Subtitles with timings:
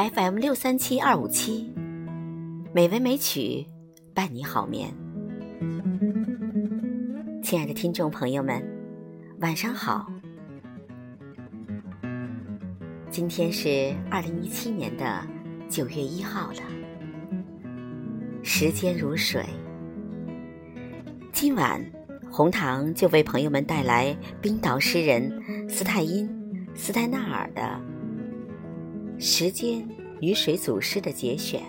[0.00, 1.70] FM 六三七二五七，
[2.72, 3.66] 美文美曲
[4.14, 4.88] 伴你好眠。
[7.42, 8.66] 亲爱的听众朋友们，
[9.40, 10.10] 晚上好。
[13.10, 15.22] 今天是二零一七年的
[15.68, 16.62] 九月一号了，
[18.42, 19.44] 时间如水。
[21.30, 21.78] 今晚
[22.30, 26.26] 红糖就为朋友们带来冰岛诗人斯泰因·
[26.74, 27.60] 斯泰纳尔的
[29.22, 29.86] 《时间
[30.20, 31.62] 与水》组诗的节选。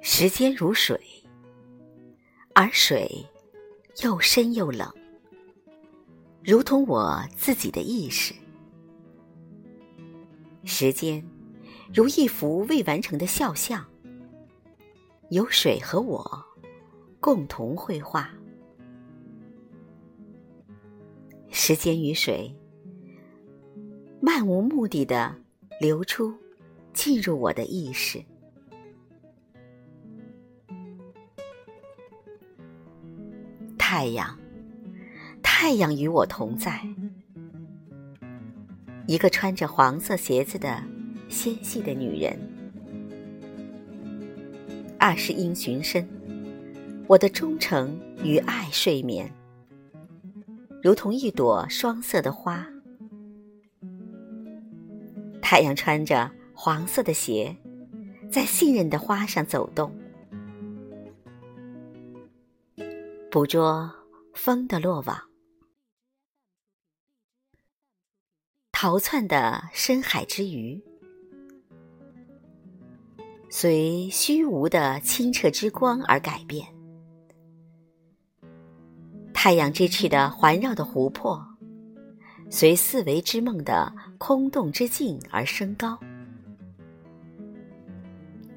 [0.00, 1.00] 时间如水，
[2.54, 3.10] 而水
[4.04, 4.88] 又深又冷，
[6.44, 8.32] 如同我自己的意识。
[10.64, 11.24] 时间
[11.92, 13.84] 如一幅未完成的肖像，
[15.30, 16.44] 有水和我
[17.22, 18.28] 共同绘画。
[21.52, 22.52] 时间与水
[24.20, 25.32] 漫无目的的
[25.80, 26.34] 流出，
[26.92, 28.20] 进入我的意识。
[33.78, 34.36] 太阳，
[35.44, 36.82] 太阳与我同在。
[39.06, 40.82] 一个穿着黄色鞋子的
[41.28, 42.36] 纤细的女人，
[44.98, 46.08] 二十英寻身，
[47.12, 49.30] 我的忠诚与爱睡眠，
[50.82, 52.66] 如同一朵双色的花。
[55.42, 57.54] 太阳穿着黄色的鞋，
[58.30, 59.94] 在信任的花上走动。
[63.30, 63.92] 捕捉
[64.32, 65.22] 风的落网，
[68.72, 70.82] 逃窜的深海之鱼，
[73.50, 76.71] 随虚无的清澈之光而改变。
[79.44, 81.44] 太阳之躯的环绕的湖泊，
[82.48, 85.98] 随四维之梦的空洞之境而升高。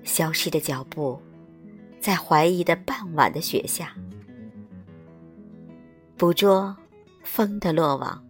[0.03, 1.19] 消失的脚步，
[1.99, 3.95] 在怀疑的傍晚的雪下。
[6.17, 6.77] 捕捉
[7.23, 8.23] 风的落网，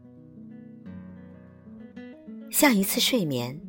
[2.50, 3.60] 像一次睡眠，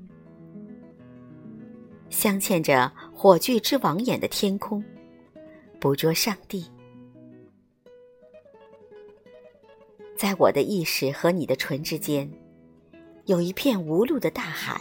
[2.09, 4.81] 镶嵌着火炬之网眼的天空，
[5.81, 6.65] 捕捉上帝。
[10.17, 12.31] 在我的意识和你的唇之间，
[13.27, 14.81] 有一片无路的大海。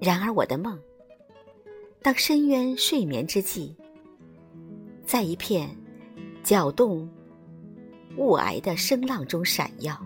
[0.00, 0.78] 然而我的梦，
[2.02, 3.74] 当深渊睡眠之际，
[5.04, 5.68] 在一片。
[6.44, 7.06] 搅动
[8.16, 10.00] 雾霭的声浪中闪耀，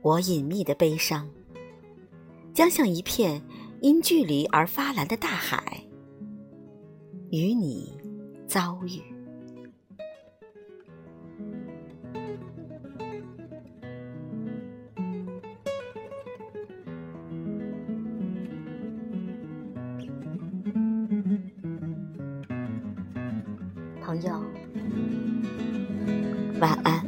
[0.00, 1.28] 我隐秘的悲伤，
[2.54, 3.42] 将像一片
[3.82, 5.84] 因距离而发蓝的大海，
[7.30, 7.92] 与你
[8.54, 9.02] 遭遇。
[24.00, 24.40] 朋友，
[26.60, 27.03] 晚安。